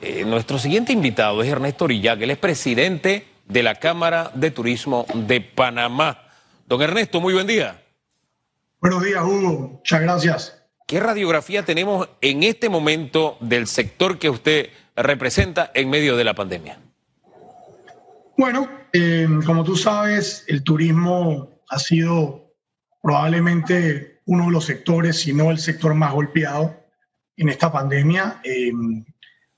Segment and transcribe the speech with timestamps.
[0.00, 5.06] Eh, nuestro siguiente invitado es Ernesto Orillac, él es presidente de la Cámara de Turismo
[5.14, 6.22] de Panamá.
[6.66, 7.82] Don Ernesto, muy buen día.
[8.80, 9.68] Buenos días, Hugo.
[9.78, 10.62] Muchas gracias.
[10.86, 16.34] ¿Qué radiografía tenemos en este momento del sector que usted representa en medio de la
[16.34, 16.78] pandemia?
[18.36, 22.52] Bueno, eh, como tú sabes, el turismo ha sido
[23.02, 26.74] probablemente uno de los sectores, si no el sector más golpeado
[27.36, 28.72] en esta pandemia, eh,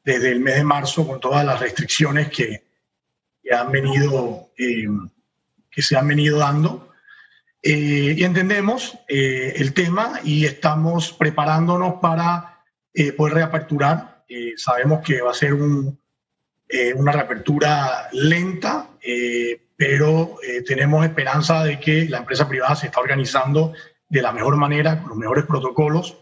[0.06, 2.62] desde el mes de marzo, con todas las restricciones que,
[3.50, 4.86] han venido, eh,
[5.68, 6.92] que se han venido dando.
[7.60, 12.62] Eh, y entendemos eh, el tema y estamos preparándonos para
[12.94, 14.24] eh, poder reaperturar.
[14.56, 15.98] sabemos que va a ser un,
[16.96, 18.90] una reapertura lenta,
[19.76, 20.36] pero
[20.66, 23.72] tenemos esperanza de que la empresa privada se está organizando
[24.08, 26.16] de la mejor manera, con los mejores protocolos,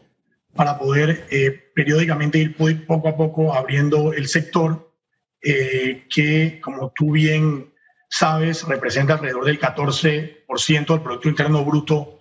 [0.54, 1.26] para poder
[1.74, 4.92] periódicamente ir poco a poco abriendo el sector
[5.40, 7.74] que, como tú bien
[8.08, 12.20] sabes, representa alrededor del 14% del Producto Interno Bruto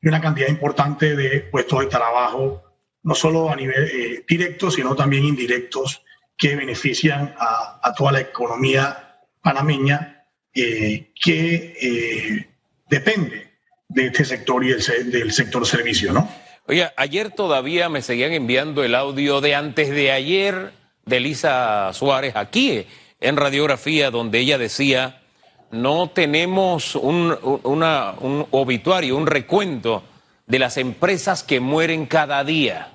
[0.00, 2.64] y una cantidad importante de puestos de trabajo,
[3.02, 6.02] no solo a nivel eh, directo, sino también indirectos,
[6.36, 12.48] que benefician a, toda la economía panameña eh, que eh,
[12.88, 13.52] depende
[13.88, 16.28] de este sector y del, sector servicio, ¿no?
[16.68, 20.72] Oye, ayer todavía me seguían enviando el audio de antes de ayer
[21.06, 22.84] de Elisa Suárez aquí
[23.20, 25.22] en radiografía, donde ella decía
[25.70, 27.34] no tenemos un,
[28.50, 30.02] obituario, un recuento
[30.46, 32.92] de las empresas que mueren cada día.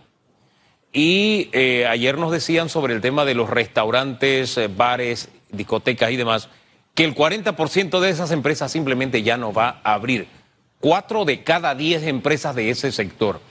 [0.92, 6.16] Y eh, ayer nos decían sobre el tema de los restaurantes, eh, bares, discotecas y
[6.16, 6.48] demás,
[6.94, 10.28] que el 40% de esas empresas simplemente ya no va a abrir.
[10.80, 13.42] Cuatro de cada diez empresas de ese sector.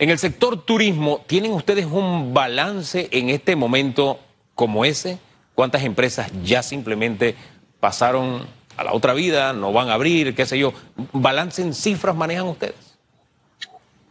[0.00, 4.20] En el sector turismo, ¿tienen ustedes un balance en este momento
[4.54, 5.18] como ese?
[5.56, 7.34] ¿Cuántas empresas ya simplemente
[7.80, 8.46] pasaron
[8.76, 10.72] a la otra vida, no van a abrir, qué sé yo.
[11.12, 12.96] ¿Balance en cifras manejan ustedes?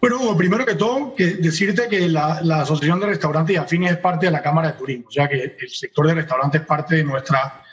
[0.01, 4.33] Bueno, primero que todo, decirte que la, Asociación de Restaurantes y Afines es parte de
[4.33, 7.63] la Cámara de Turismo, o sea que el sector de restaurantes es parte de nuestra,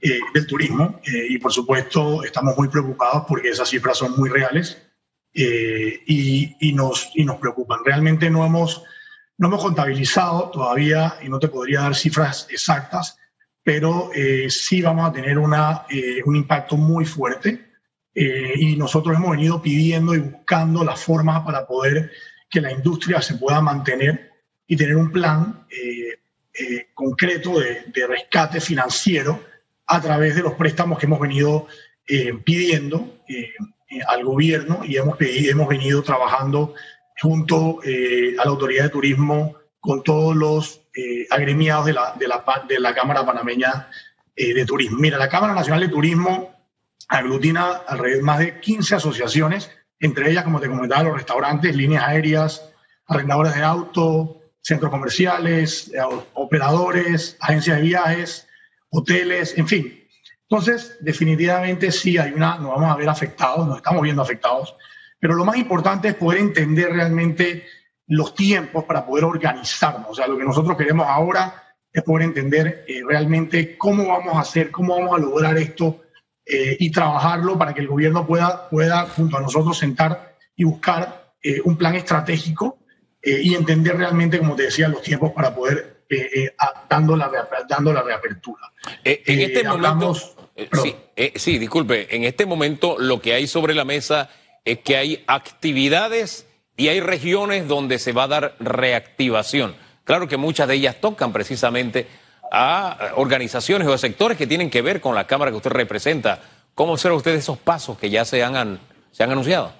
[0.00, 4.30] eh, del turismo eh, y por supuesto estamos muy preocupados porque esas cifras son muy
[4.30, 4.78] reales
[5.34, 7.80] eh, y, y, nos, y nos preocupan.
[7.84, 8.82] Realmente no hemos,
[9.38, 13.16] no hemos contabilizado todavía y no te podría dar cifras exactas,
[13.62, 17.70] pero eh, sí vamos a tener una, eh, un impacto muy fuerte
[18.14, 22.10] eh, y nosotros hemos venido pidiendo y buscando las formas para poder
[22.48, 24.32] que la industria se pueda mantener
[24.66, 25.66] y tener un plan
[26.94, 29.42] concreto de, de, rescate financiero
[29.86, 31.66] a través de los préstamos que hemos venido
[32.44, 33.20] pidiendo
[34.06, 36.74] al gobierno y hemos, hemos venido trabajando
[37.20, 42.44] junto a la Autoridad de Turismo con todos los eh, agremiados de la, de, la,
[42.68, 43.88] de la Cámara Panameña
[44.36, 44.98] eh, de Turismo.
[44.98, 46.54] Mira, la Cámara Nacional de Turismo
[47.08, 52.72] aglutina alrededor más de 15 asociaciones, entre ellas, como te comentaba, los restaurantes, líneas aéreas,
[53.06, 56.00] arrendadores de auto, centros comerciales, eh,
[56.34, 58.48] operadores, agencias de viajes,
[58.90, 59.99] hoteles, en fin.
[60.50, 64.74] Entonces, definitivamente sí hay una, nos vamos a ver afectados, nos estamos viendo afectados,
[65.20, 67.66] pero lo más importante es poder entender realmente
[68.08, 70.10] los tiempos para poder organizarnos.
[70.10, 71.62] O sea, lo que nosotros queremos ahora
[71.92, 76.02] es poder entender eh, realmente cómo vamos a hacer, cómo vamos a lograr esto
[76.44, 81.32] eh, y trabajarlo para que el gobierno pueda, pueda junto a nosotros sentar y buscar
[81.44, 82.78] eh, un plan estratégico
[83.22, 86.04] y entender realmente, como te decía, los tiempos para poder
[86.88, 87.30] dando, la,
[87.68, 88.62] dando la reapertura.
[89.04, 90.14] en este momento,
[90.82, 90.94] sí,
[91.36, 94.30] sí, disculpe, en este momento lo que hay sobre la mesa
[94.64, 99.74] es que hay actividades y hay regiones donde se va a dar reactivación.
[100.04, 102.06] Claro que muchas de ellas tocan precisamente
[102.50, 106.40] a organizaciones o a sectores que tienen que ver con la Cámara que usted representa.
[106.74, 108.80] ¿Cómo observa usted esos pasos que ya se han,
[109.12, 109.72] se han anunciado?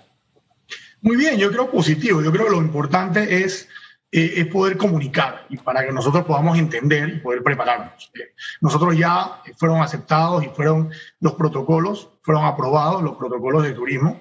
[1.03, 2.23] Muy bien, yo creo positivo.
[2.23, 3.69] Yo creo que lo importante es,
[4.13, 8.11] eh, es poder comunicar y para que nosotros podamos entender y poder prepararnos.
[8.15, 10.91] Eh, nosotros ya fueron aceptados y fueron
[11.21, 14.21] los protocolos, fueron aprobados los protocolos de turismo.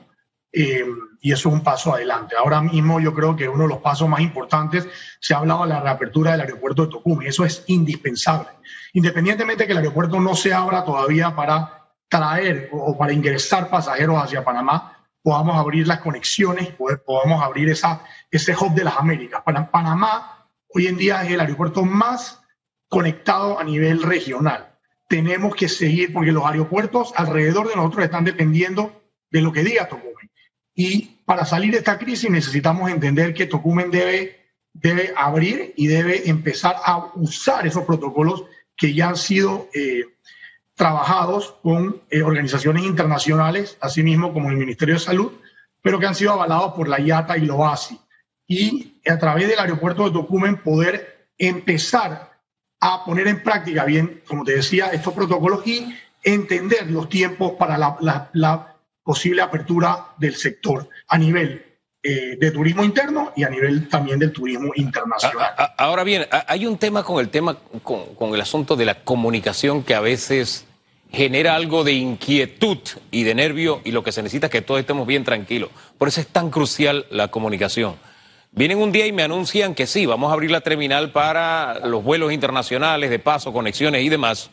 [0.52, 0.86] Eh,
[1.22, 2.36] y eso es un paso adelante.
[2.38, 4.88] Ahora mismo yo creo que uno de los pasos más importantes,
[5.20, 8.50] se ha hablado de la reapertura del aeropuerto de Tocumen, eso es indispensable.
[8.94, 14.24] Independientemente de que el aeropuerto no se abra todavía para traer o para ingresar pasajeros
[14.24, 14.99] hacia Panamá,
[15.30, 16.70] podamos abrir las conexiones,
[17.06, 19.44] podamos abrir esa, ese hub de las Américas.
[19.44, 22.42] Para Panamá hoy en día es el aeropuerto más
[22.88, 24.76] conectado a nivel regional.
[25.08, 29.88] Tenemos que seguir porque los aeropuertos alrededor de nosotros están dependiendo de lo que diga
[29.88, 30.32] Tocumen.
[30.74, 36.28] Y para salir de esta crisis necesitamos entender que Tocumen debe debe abrir y debe
[36.28, 38.46] empezar a usar esos protocolos
[38.76, 40.06] que ya han sido eh,
[40.80, 45.34] trabajados con eh, organizaciones internacionales, asimismo como el Ministerio de Salud,
[45.82, 48.00] pero que han sido avalados por la IATA y la OASI.
[48.48, 52.32] Y a través del aeropuerto de Tocumen poder empezar
[52.80, 55.94] a poner en práctica bien, como te decía, estos protocolos y
[56.24, 61.66] entender los tiempos para la, posible apertura del sector a nivel
[62.04, 65.56] eh, de turismo interno y a nivel también del turismo internacional.
[65.78, 69.84] Ahora bien, hay un tema con el tema, con, con el asunto de la comunicación
[69.84, 70.68] que a veces
[71.12, 72.78] genera algo de inquietud
[73.12, 75.70] y de nervio y lo que se necesita es que todos estemos bien tranquilos.
[75.98, 77.96] Por eso es tan crucial la comunicación.
[78.52, 82.04] Vienen un día y me anuncian que sí, vamos a abrir la terminal para los
[82.04, 84.50] vuelos internacionales, de paso, conexiones y demás,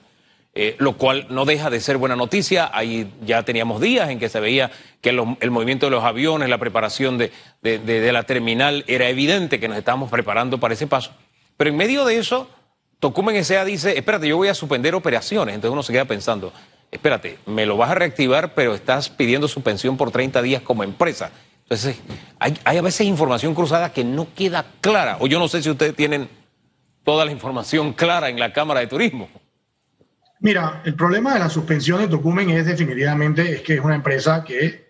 [0.55, 2.71] eh, lo cual no deja de ser buena noticia.
[2.73, 4.71] Ahí ya teníamos días en que se veía
[5.01, 7.33] que el movimiento de los aviones, la preparación de,
[7.63, 11.13] de la terminal, era evidente que nos estábamos preparando para ese paso.
[11.57, 12.51] Pero en medio de eso,
[12.99, 13.65] Tocumen S.A.
[13.65, 15.55] dice, espérate, yo voy a suspender operaciones.
[15.55, 16.53] Entonces uno se queda pensando,
[16.91, 21.31] espérate, me lo vas a reactivar, pero estás pidiendo suspensión por 30 días como empresa.
[21.65, 21.97] Entonces,
[22.39, 25.19] hay, a veces información cruzada que no queda clara.
[25.21, 26.29] O yo no sé si ustedes tienen
[27.05, 29.29] toda la información clara en la Cámara de Turismo.
[30.41, 34.45] Mira, el problema de la suspensión de Tocumen es definitivamente es que es una empresa
[34.45, 34.87] que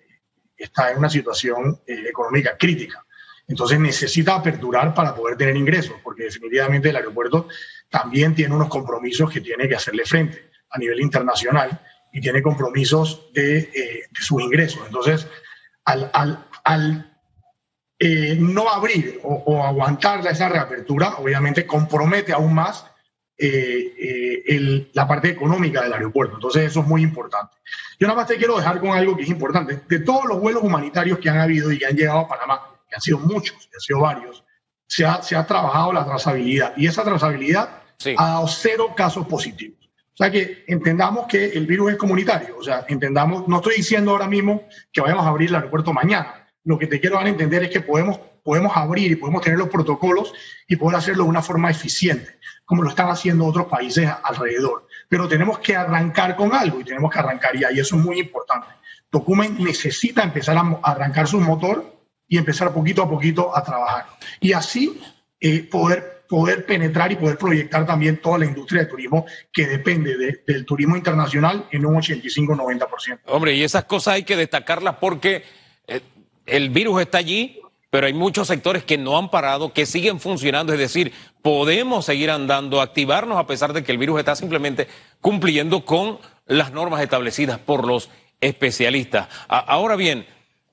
[0.57, 3.05] está en una situación eh, económica crítica.
[3.49, 7.49] Entonces necesita aperturar para poder tener ingresos, porque definitivamente el aeropuerto
[7.97, 11.81] también tiene unos compromisos que tiene que hacerle frente a nivel internacional
[12.13, 14.83] y tiene compromisos de, eh, sus ingresos.
[14.87, 15.27] Entonces,
[15.85, 16.11] al,
[16.65, 17.17] al
[17.99, 22.85] eh, no abrir o, aguantar esa reapertura, obviamente compromete aún más
[23.39, 26.35] eh, eh, la parte económica del aeropuerto.
[26.35, 27.57] Entonces eso es muy importante.
[27.99, 29.81] Yo nada más te quiero dejar con algo que es importante.
[29.89, 32.97] De todos los vuelos humanitarios que han habido y que han llegado a Panamá, que
[32.97, 34.45] han sido muchos, que han sido varios,
[34.87, 37.83] se ha, se ha trabajado la trazabilidad y esa trazabilidad
[38.17, 39.79] ha dado cero casos positivos.
[40.15, 42.57] O sea que entendamos que el virus es comunitario.
[42.59, 46.47] O sea, entendamos, no estoy diciendo ahora mismo que vayamos a abrir el aeropuerto mañana
[46.67, 49.57] lo que te quiero dar a entender es que podemos, podemos abrir y podemos tener
[49.57, 50.33] los protocolos
[50.67, 54.89] y poder hacerlo de una forma eficiente, como lo están haciendo otros países alrededor.
[55.09, 58.19] Pero tenemos que arrancar con algo y tenemos que arrancar ya, y eso es muy
[58.19, 58.67] importante.
[59.11, 61.97] Tocumen necesita empezar a arrancar su motor
[62.27, 64.07] y empezar poquito a poquito a trabajar.
[64.41, 65.01] Y así
[65.39, 70.17] eh, poder, poder penetrar y poder proyectar también toda la industria de turismo que depende
[70.47, 73.21] del turismo internacional en un 85-90%.
[73.27, 75.45] Hombre, y esas cosas hay que destacarlas porque
[75.87, 76.01] eh,
[76.47, 80.73] el virus está allí, pero hay muchos sectores que no han parado, que siguen funcionando,
[80.73, 81.13] es decir,
[81.43, 84.89] podemos seguir andando, activarnos a pesar de que el virus está simplemente
[85.21, 89.29] cumpliendo con las normas establecidas por los especialistas.
[89.49, 90.27] Ahora bien,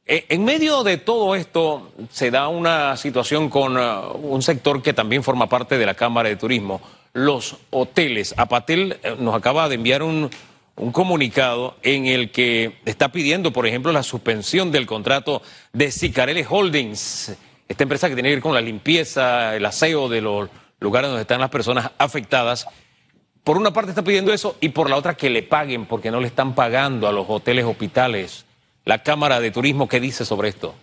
[0.06, 5.24] en medio de todo esto se da una situación con uh, un sector que también
[5.24, 6.82] forma parte de la Cámara de Turismo,
[7.14, 8.34] los hoteles.
[8.38, 10.30] Apatel eh, nos acaba de enviar un,
[10.76, 15.42] un comunicado en el que está pidiendo, por ejemplo, la suspensión del contrato
[15.72, 20.22] de Sicarelli Holdings, esta empresa que tiene que ver con la limpieza, el aseo de
[20.22, 20.50] los
[20.80, 22.68] lugares donde están las personas afectadas.
[23.44, 26.20] Por una parte está pidiendo eso y por la otra que le paguen porque no
[26.20, 28.46] le están pagando a los hoteles, hospitales.
[28.86, 30.76] La Cámara de Turismo, ¿qué dice sobre esto?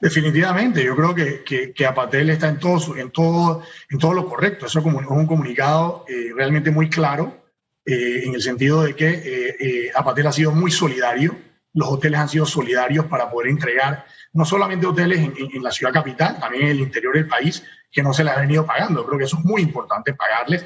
[0.00, 4.66] Definitivamente, yo creo que, que, Apatel está en todo, en, todo, en todo lo correcto.
[4.66, 7.48] Eso es un comunicado eh, realmente muy claro
[7.90, 11.34] eh, en el sentido de que eh, eh, Apatel ha sido muy solidario,
[11.72, 14.04] los hoteles han sido solidarios para poder entregar
[14.38, 18.12] no solamente hoteles en, la ciudad capital, también en el interior del país, que no
[18.12, 19.04] se les ha venido pagando.
[19.04, 20.64] Creo que eso es muy importante, pagarles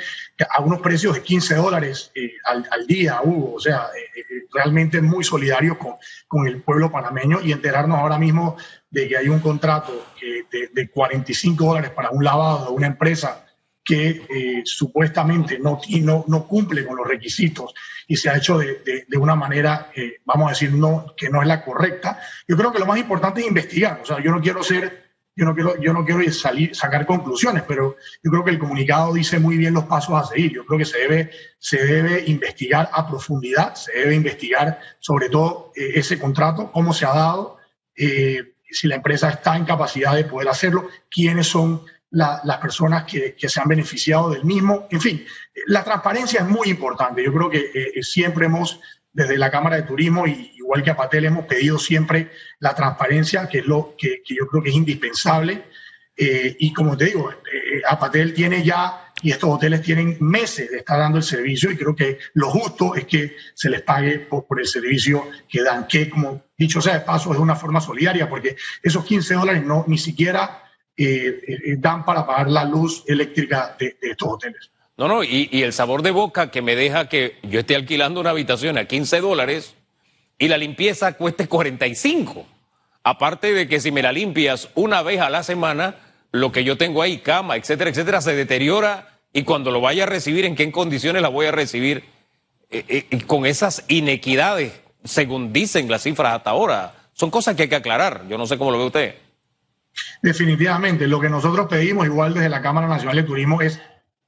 [0.50, 2.12] a unos precios de 15 dólares
[2.44, 3.54] al, día, Hugo.
[3.54, 3.86] O sea,
[4.52, 5.94] realmente muy solidarios con,
[6.28, 8.58] con, el pueblo panameño y enterarnos ahora mismo
[8.90, 13.46] de que hay un contrato de, de 45 dólares para un lavado de una empresa
[13.84, 17.74] que eh, supuestamente no, no, no, cumple con los requisitos
[18.06, 21.42] y se ha hecho de, de, una manera, eh, vamos a decir, no, que no
[21.42, 22.20] es la correcta.
[22.46, 24.00] Yo creo que lo más importante es investigar.
[24.02, 27.64] O sea, yo no quiero ser, yo no quiero, yo no quiero salir, sacar conclusiones,
[27.66, 30.52] pero yo creo que el comunicado dice muy bien los pasos a seguir.
[30.52, 35.72] Yo creo que se debe, se debe investigar a profundidad, se debe investigar sobre todo
[35.74, 37.58] eh, ese contrato, cómo se ha dado,
[37.94, 41.82] si la empresa está en capacidad de poder hacerlo, quiénes son
[42.12, 44.86] las personas que, se han beneficiado del mismo.
[44.90, 45.24] En fin,
[45.66, 47.24] la transparencia es muy importante.
[47.24, 48.80] Yo creo que eh, eh, siempre hemos,
[49.12, 53.48] desde la Cámara de Turismo, y, igual que a Patel, hemos pedido siempre la transparencia,
[53.48, 55.64] que es lo que, yo creo que es indispensable.
[56.14, 57.30] Eh, y como te digo,
[57.88, 61.78] a Patel tiene ya, y estos hoteles tienen meses de estar dando el servicio, y
[61.78, 65.86] creo que lo justo es que se les pague por, por el servicio que dan,
[65.86, 69.84] que como dicho sea de paso, es una forma solidaria, porque esos 15 dólares no,
[69.88, 70.61] ni siquiera
[71.78, 74.70] dan para pagar la luz eléctrica de, estos hoteles.
[74.96, 78.30] No, no, y, el sabor de boca que me deja que yo esté alquilando una
[78.30, 79.74] habitación a 15 dólares
[80.38, 82.46] y la limpieza cueste 45.
[83.04, 85.96] Aparte de que si me la limpias una vez a la semana,
[86.30, 90.06] lo que yo tengo ahí, cama, etcétera, etcétera, se deteriora y cuando lo vaya a
[90.06, 92.04] recibir, ¿en qué condiciones la voy a recibir?
[92.70, 94.72] Eh, eh, con esas inequidades,
[95.04, 98.26] según dicen las cifras hasta ahora, son cosas que hay que aclarar.
[98.28, 99.14] Yo no sé cómo lo ve usted.
[100.22, 103.80] Definitivamente, lo que nosotros pedimos, igual desde la Cámara Nacional de Turismo, es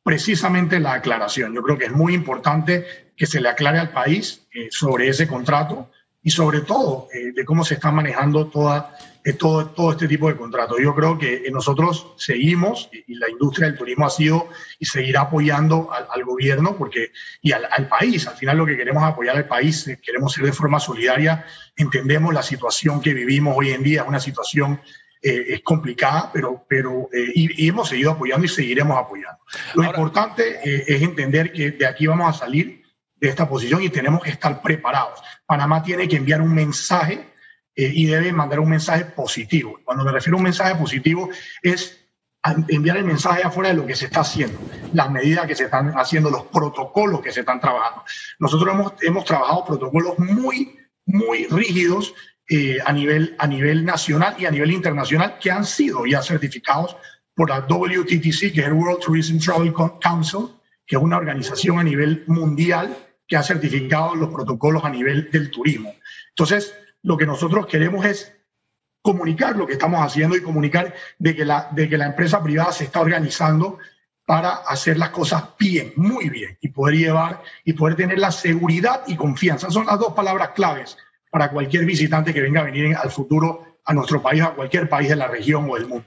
[0.03, 1.55] precisamente la aclaración.
[1.55, 5.27] Yo creo que es muy importante que se le aclare al país eh, sobre ese
[5.27, 5.91] contrato
[6.25, 10.37] y sobre todo eh, de cómo se está manejando toda, eh, todo, este tipo de
[10.37, 10.79] contratos.
[10.83, 15.21] Yo creo que eh, nosotros seguimos y la industria del turismo ha sido y seguirá
[15.21, 18.27] apoyando al, gobierno porque, y al, país.
[18.27, 21.45] Al final lo que queremos apoyar al país, queremos ser de forma solidaria.
[21.77, 24.81] Entendemos la situación que vivimos hoy en día, es una situación
[25.25, 29.39] es complicada, pero, pero y, hemos seguido apoyando y seguiremos apoyando.
[29.75, 32.85] Lo importante es entender que de aquí vamos a salir
[33.17, 35.23] de esta posición y tenemos que estar preparados.
[35.47, 37.27] Panamá tiene que enviar un mensaje
[37.75, 39.81] eh, y debe mandar un mensaje positivo.
[39.85, 41.31] Cuando me refiero a un mensaje positivo
[41.63, 42.01] es
[42.69, 44.61] enviar el mensaje afuera de lo que se está haciendo,
[44.93, 48.05] las medidas que se están haciendo, los protocolos que se están trabajando.
[48.39, 52.15] Nosotros hemos, hemos trabajado protocolos muy, muy rígidos
[52.49, 56.97] eh, a, nivel, a nivel nacional y a nivel internacional que han sido ya certificados
[57.35, 60.49] por la WTTC, que es World Tourism Travel Council,
[60.87, 62.97] que es una organización a nivel mundial
[63.27, 65.95] que ha certificado los protocolos a nivel del turismo.
[66.31, 68.33] Entonces, lo que nosotros queremos es
[69.01, 72.73] comunicar lo que estamos haciendo y comunicar de que la, de que la empresa privada
[72.73, 73.79] se está organizando
[74.27, 79.03] para hacer las cosas bien, muy bien, y poder llevar y poder tener la seguridad
[79.07, 79.71] y confianza.
[79.71, 80.97] Son las dos palabras claves
[81.35, 85.09] para cualquier visitante que venga a venir al futuro a nuestro país, a cualquier país
[85.09, 86.07] de la región o del mundo.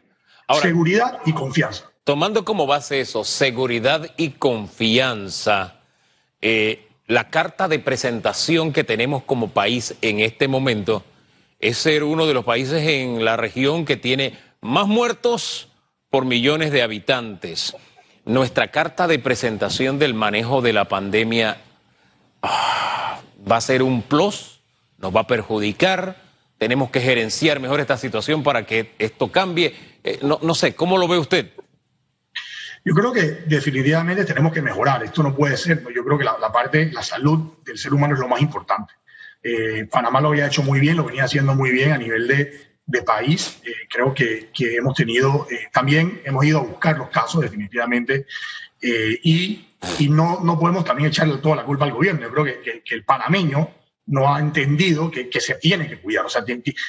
[0.62, 1.92] seguridad y confianza.
[2.06, 5.82] Tomando como base eso, seguridad y confianza,
[6.42, 11.04] eh, la carta de presentación que tenemos como país en este momento
[11.60, 15.68] es ser uno de los países en la región que tiene más muertos
[16.10, 17.76] por millones de habitantes.
[18.24, 21.58] Nuestra carta de presentación del manejo de la pandemia
[22.42, 23.20] ah,
[23.52, 24.57] va a ser un plus,
[24.98, 26.28] nos va a perjudicar,
[26.58, 29.76] tenemos que gerenciar mejor esta situación para que esto cambie.
[30.04, 31.52] Eh, no, sé, ¿cómo lo ve usted?
[32.84, 35.04] Yo creo que definitivamente tenemos que mejorar.
[35.04, 35.84] Esto no puede ser.
[35.94, 38.94] Yo creo que la, parte, la salud del ser humano es lo más importante.
[39.44, 42.68] Eh, Panamá lo había hecho muy bien, lo venía haciendo muy bien a nivel de,
[43.06, 43.60] país.
[43.64, 48.26] Eh, creo que, hemos tenido, también hemos ido a buscar los casos definitivamente
[48.82, 49.68] y,
[50.00, 52.22] y, no, no podemos también echarle toda la culpa al gobierno.
[52.22, 53.70] Yo creo que, el panameño
[54.08, 56.26] no ha entendido que, se tiene que cuidar.
[56.26, 56.44] O sea,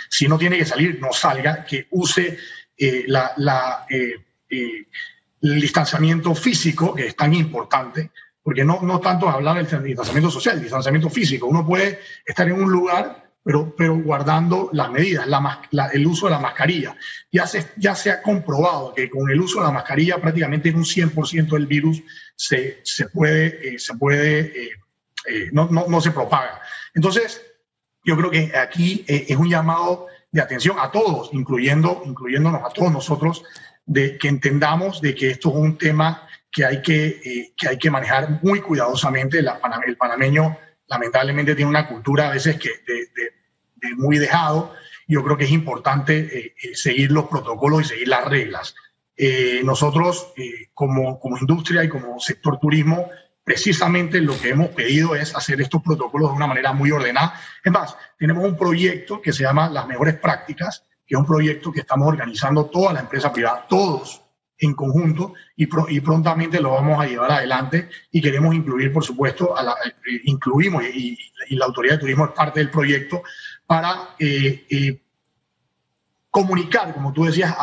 [0.08, 2.38] si no tiene que salir, no salga, que use
[3.06, 3.32] la...
[3.36, 3.86] la
[5.40, 8.10] el distanciamiento físico, que es tan importante,
[8.42, 11.46] porque no, no tanto hablar del distanciamiento social, el distanciamiento físico.
[11.46, 16.32] Uno puede estar en un lugar, pero, pero guardando las medidas, la, el uso de
[16.32, 16.96] la mascarilla.
[17.30, 20.76] Ya se, ya se ha comprobado que con el uso de la mascarilla prácticamente en
[20.76, 22.02] un 100% del virus
[22.34, 24.70] se, se puede, eh, se puede eh,
[25.26, 26.60] eh, no, no, no, se propaga.
[26.98, 27.40] Entonces,
[28.02, 32.90] yo creo que aquí es un llamado de atención a todos, incluyendo, incluyéndonos a todos
[32.90, 33.44] nosotros,
[33.86, 37.78] de que entendamos de que esto es un tema que hay que, eh, que, hay
[37.78, 39.38] que manejar muy cuidadosamente.
[39.38, 44.74] el panameño lamentablemente tiene una cultura a veces que de, muy dejado.
[45.06, 48.74] Yo creo que es importante eh, eh, seguir los protocolos y seguir las reglas.
[49.62, 50.32] nosotros,
[50.74, 53.08] como, como industria y como sector turismo,
[53.48, 57.32] precisamente lo que hemos pedido es hacer estos protocolos de una manera muy ordenada.
[57.64, 61.72] Es más, tenemos un proyecto que se llama Las Mejores Prácticas, que es un proyecto
[61.72, 64.20] que estamos organizando toda la empresa privada, todos
[64.58, 69.56] en conjunto, y, y prontamente lo vamos a llevar adelante y queremos incluir, por supuesto,
[69.56, 71.16] a la, eh, incluimos y,
[71.52, 73.22] la Autoridad de Turismo es parte del proyecto
[73.64, 75.02] para eh, eh,
[76.30, 77.56] comunicar, como tú decías,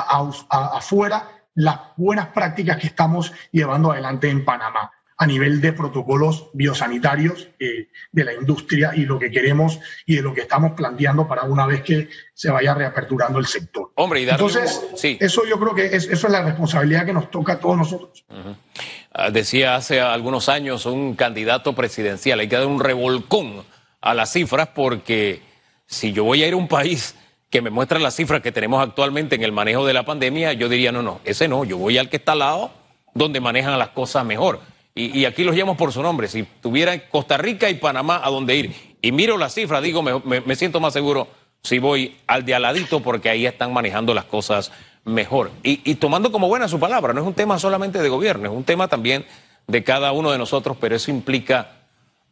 [0.50, 7.48] afuera las buenas prácticas que estamos llevando adelante en Panamá a nivel de protocolos biosanitarios
[7.60, 11.44] eh, de la industria y lo que queremos y de lo que estamos planteando para
[11.44, 13.92] una vez que se vaya reaperturando el sector.
[13.96, 17.54] Hombre, y Entonces, eso yo creo que es, eso es la responsabilidad que nos toca
[17.54, 18.26] a todos nosotros.
[19.14, 23.64] Ah, decía hace algunos años un candidato presidencial, hay que dar un revolcón
[24.02, 25.42] a las cifras porque
[25.86, 27.16] si yo voy a ir a un país
[27.50, 30.68] que me muestra las cifras que tenemos actualmente en el manejo de la pandemia, yo
[30.68, 32.72] diría, no, no, ese no, yo voy al que está al lado
[33.14, 34.60] donde manejan las cosas mejor
[34.98, 38.56] y, aquí los llamo por su nombre, si tuviera Costa Rica y Panamá a dónde
[38.56, 41.28] ir, y miro las cifras, digo, me, siento más seguro
[41.64, 44.72] si voy al de aladito porque ahí están manejando las cosas
[45.04, 45.52] mejor.
[45.64, 48.64] Y, tomando como buena su palabra, no es un tema solamente de gobierno, es un
[48.64, 49.26] tema también
[49.68, 51.72] de cada uno de nosotros, pero eso implica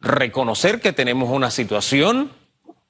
[0.00, 2.30] reconocer que tenemos una situación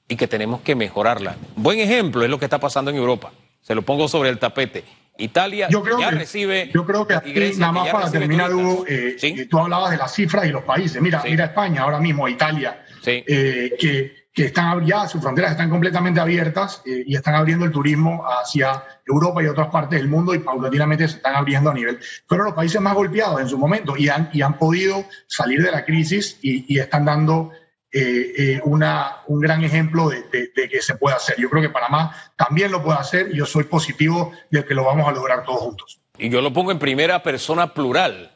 [0.07, 1.35] y que tenemos que mejorarla.
[1.57, 3.33] Buen ejemplo es lo que está pasando en Europa.
[3.61, 4.85] Se lo pongo sobre el tapete.
[5.17, 6.71] Italia yo creo ya que, recibe.
[6.73, 7.15] Yo creo que
[7.57, 11.01] nada más para terminar, Hugo, eh, eh, tú hablabas de las cifras y los países.
[11.01, 16.19] Mira, mira España ahora mismo, Italia, eh, que, que, están ya sus fronteras están completamente
[16.19, 21.07] abiertas y están abriendo el turismo hacia Europa y otras partes del mundo y paulatinamente
[21.07, 21.99] se están abriendo a nivel.
[22.27, 25.71] Fueron los países más golpeados en su momento y han, y han podido salir de
[25.71, 27.51] la crisis y, y están dando
[27.97, 31.37] eh, eh, una, un gran ejemplo de, que se puede hacer.
[31.39, 34.83] Yo creo que Panamá también lo puede hacer y yo soy positivo de que lo
[34.83, 36.01] vamos a lograr todos juntos.
[36.17, 38.33] Y yo lo pongo en primera persona plural.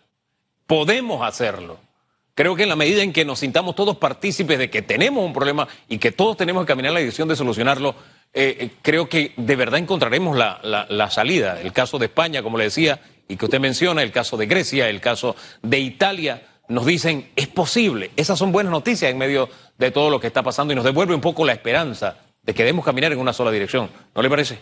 [0.65, 1.77] Podemos hacerlo.
[2.35, 5.33] Creo que en la medida en que nos sintamos todos partícipes de que tenemos un
[5.33, 7.95] problema y que todos tenemos que caminar en la dirección de solucionarlo,
[8.33, 11.59] eh, creo que de verdad encontraremos la, la salida.
[11.59, 14.87] El caso de España, como le decía, y que usted menciona, el caso de Grecia,
[14.87, 18.11] el caso de Italia, nos dicen, es posible.
[18.15, 21.13] Esas son buenas noticias en medio de todo lo que está pasando y nos devuelve
[21.13, 23.89] un poco la esperanza de que debemos caminar en una sola dirección.
[24.15, 24.59] ¿No le parece?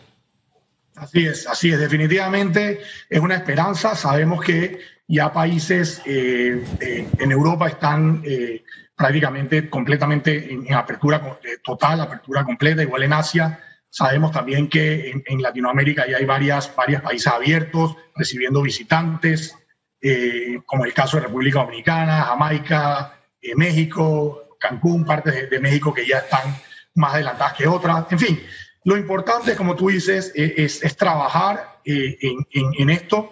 [0.95, 1.79] Así es, así es.
[1.79, 3.93] Definitivamente es una esperanza.
[3.95, 8.63] Sabemos que ya países eh, eh, en Europa están eh,
[8.95, 13.59] prácticamente completamente en, apertura total, apertura completa, igual en Asia.
[13.89, 19.55] Sabemos también que en, Latinoamérica ya hay varias, varios países abiertos, recibiendo visitantes.
[19.99, 26.05] Eh, como el caso de República Dominicana, Jamaica, eh, México, Cancún, partes de, México que
[26.05, 26.55] ya están
[26.93, 28.05] más adelantadas que otras.
[28.11, 28.43] En fin,
[28.83, 33.31] lo importante, como tú dices, e, es, trabajar eh, en, esto.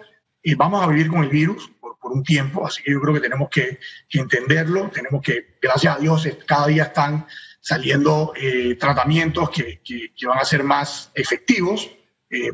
[0.56, 3.48] vamos a vivir con el virus por, un tiempo, así que yo creo que tenemos
[3.48, 3.80] que,
[4.10, 7.26] entenderlo, tenemos que, gracias a Dios, cada día están
[7.60, 8.32] saliendo
[8.78, 11.90] tratamientos que, que, van a ser más efectivos.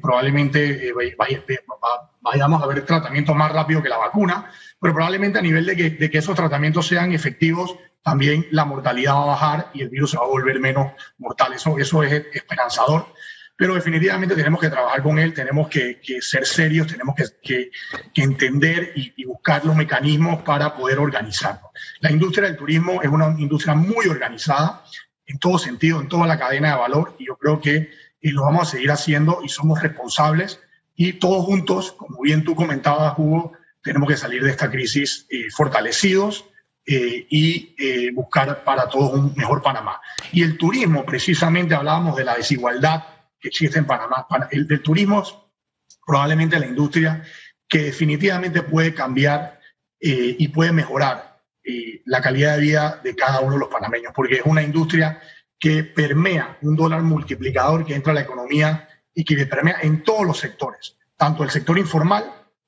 [0.00, 0.92] Probablemente
[2.20, 4.50] vayamos a ver tratamientos más rápido que la vacuna,
[4.80, 9.26] pero probablemente a nivel de que, esos tratamientos sean efectivos, también la mortalidad va a
[9.26, 11.52] bajar y el virus se va a volver menos mortal.
[11.54, 13.06] Eso, eso es esperanzador,
[13.56, 17.70] pero definitivamente tenemos que trabajar con él, tenemos que, ser serios, tenemos que,
[18.12, 21.70] que entender y, y, buscar los mecanismos para poder organizarnos.
[22.00, 24.84] La industria del turismo es una industria muy organizada
[25.26, 27.90] en todo sentido, en toda la cadena de valor, y yo creo que
[28.30, 30.60] lo vamos a seguir haciendo y somos responsables
[30.94, 35.50] y todos juntos, como bien tú comentabas, Hugo, tenemos que salir de esta crisis eh,
[35.50, 36.44] fortalecidos
[36.86, 40.00] eh, y eh, buscar para todos un mejor Panamá.
[40.32, 43.04] Y el turismo, precisamente hablábamos de la desigualdad
[43.40, 44.26] que existe en Panamá.
[44.50, 45.34] El, del turismo es
[46.06, 47.22] probablemente la industria
[47.68, 49.60] que definitivamente puede cambiar
[50.04, 51.40] y puede mejorar
[52.06, 55.22] la calidad de vida de cada uno de los panameños, porque es una industria
[55.62, 60.26] que permea un dólar multiplicador que entra a la economía y que permea en todos
[60.26, 62.24] los sectores, tanto el sector informal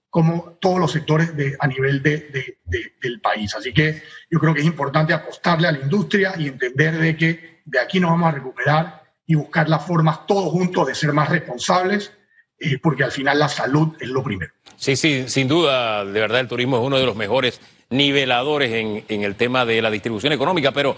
[0.08, 2.60] como todos los sectores de, a nivel de,
[3.02, 3.52] del país.
[3.56, 7.62] Así que yo creo que es importante apostarle a la industria y entender de que
[7.64, 11.28] de aquí nos vamos a recuperar y buscar las formas todos juntos de ser más
[11.28, 12.12] responsables,
[12.60, 14.52] eh, porque al final la salud es lo primero.
[14.76, 19.04] Sí, sí, sin duda, de verdad el turismo es uno de los mejores niveladores en,
[19.08, 20.96] en el tema de la distribución económica, pero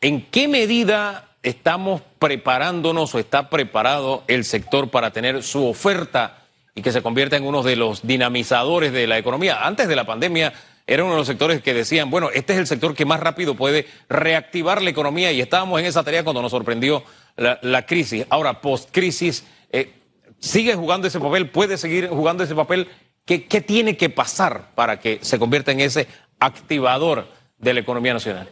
[0.00, 6.38] ¿en qué medida estamos preparándonos o está preparado el sector para tener su oferta
[6.74, 9.66] y que se convierta en uno de los dinamizadores de la economía.
[9.66, 10.52] Antes de la pandemia
[10.86, 13.54] era uno de los sectores que decían, bueno, este es el sector que más rápido
[13.54, 17.04] puede reactivar la economía y estábamos en esa tarea cuando nos sorprendió
[17.36, 18.26] la, crisis.
[18.30, 19.92] Ahora, post-crisis, eh,
[20.38, 21.50] ¿sigue jugando ese papel?
[21.50, 22.88] ¿Puede seguir jugando ese papel?
[23.24, 26.08] ¿Qué, ¿Qué tiene que pasar para que se convierta en ese
[26.40, 27.28] activador
[27.58, 28.48] de la economía nacional?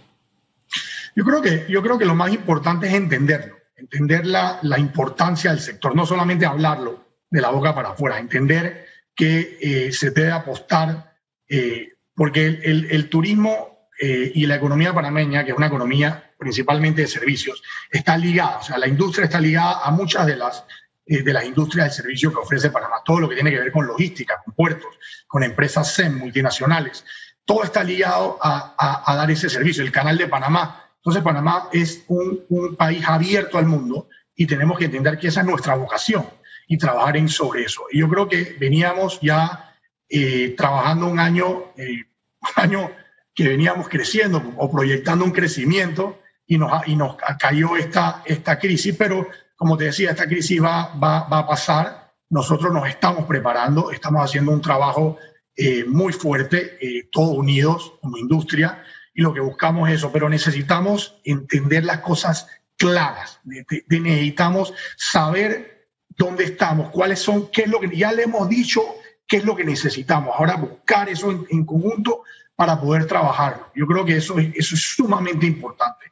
[1.14, 5.50] Yo creo que, yo creo que lo más importante es entenderlo, entender la, la importancia
[5.50, 10.32] del sector, no solamente hablarlo de la boca para afuera, entender que eh, se debe
[10.32, 11.14] apostar,
[11.48, 17.02] eh, porque el, el, turismo eh, y la economía panameña, que es una economía principalmente
[17.02, 20.64] de servicios, está ligada, o sea, la industria está ligada a muchas de las,
[21.04, 23.86] de las industrias de servicio que ofrece Panamá, todo lo que tiene que ver con
[23.86, 27.04] logística, con puertos, con empresas SEM multinacionales,
[27.44, 29.82] todo está ligado a, a, a dar ese servicio.
[29.82, 34.84] El canal de Panamá entonces Panamá es un, país abierto al mundo y tenemos que
[34.84, 36.26] entender que esa es nuestra vocación
[36.68, 37.84] y trabajar en sobre eso.
[37.90, 39.74] Y yo creo que veníamos ya
[40.08, 42.04] eh, trabajando un año, eh,
[42.40, 42.90] un año
[43.34, 48.94] que veníamos creciendo o proyectando un crecimiento y nos, y nos cayó esta, esta crisis,
[48.98, 52.12] pero como te decía, esta crisis va, va, va a pasar.
[52.28, 55.16] Nosotros nos estamos preparando, estamos haciendo un trabajo
[55.56, 58.82] eh, muy fuerte, todos unidos como industria,
[59.20, 66.90] lo que buscamos es eso, pero necesitamos entender las cosas claras, necesitamos saber dónde estamos,
[66.90, 68.82] cuáles son, qué es lo que ya le hemos dicho,
[69.26, 70.34] qué es lo que necesitamos.
[70.36, 72.22] Ahora buscar eso en, conjunto
[72.56, 73.70] para poder trabajar.
[73.74, 76.06] Yo creo que eso, eso es sumamente importante.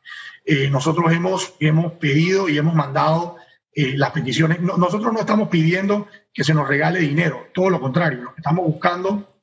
[0.44, 3.36] Eh, nosotros hemos, hemos pedido y hemos mandado
[3.72, 4.60] eh, las peticiones.
[4.60, 8.66] nosotros no estamos pidiendo que se nos regale dinero, todo lo contrario, lo que estamos
[8.66, 9.37] buscando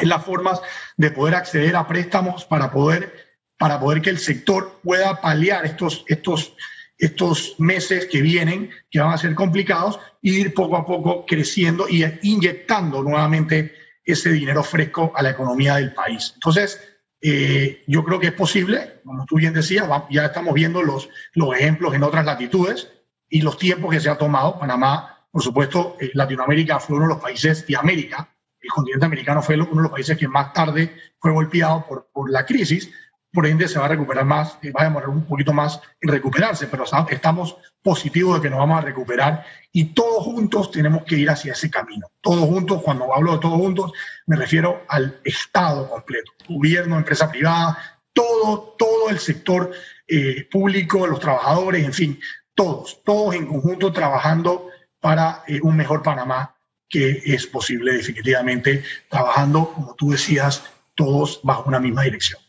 [0.00, 0.60] es las formas
[0.96, 3.12] de poder acceder a préstamos para poder,
[3.58, 6.54] para poder que el sector pueda paliar estos, estos,
[6.98, 11.88] estos meses que vienen, que van a ser complicados, e ir poco a poco creciendo
[11.88, 13.72] y inyectando nuevamente
[14.04, 16.32] ese dinero fresco a la economía del país.
[16.34, 16.80] Entonces,
[17.20, 21.54] eh, yo creo que es posible, como tú bien decías, ya estamos viendo los, los
[21.54, 22.90] ejemplos en otras latitudes
[23.28, 24.58] y los tiempos que se ha tomado.
[24.58, 28.34] Panamá, por supuesto, eh, Latinoamérica fue uno de los países y América,
[28.68, 32.30] el continente americano fue uno de los países que más tarde fue golpeado por, por
[32.30, 32.90] la crisis,
[33.32, 36.66] por ende se va a recuperar más, va a demorar un poquito más en recuperarse,
[36.66, 41.30] pero estamos positivos de que nos vamos a recuperar y todos juntos tenemos que ir
[41.30, 42.10] hacia ese camino.
[42.20, 43.92] Todos juntos, cuando hablo de todos juntos,
[44.26, 47.78] me refiero al Estado completo, gobierno, empresa privada,
[48.12, 49.70] todo, todo el sector
[50.06, 52.20] eh, público, los trabajadores, en fin,
[52.54, 54.68] todos, todos en conjunto trabajando
[55.00, 56.57] para eh, un mejor Panamá
[56.88, 62.40] que es posible definitivamente trabajando, como tú decías, todos bajo una misma dirección.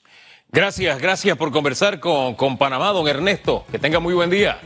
[0.52, 3.66] Gracias, gracias por conversar con, con Panamá, don Ernesto.
[3.72, 4.60] Que tenga muy buen día.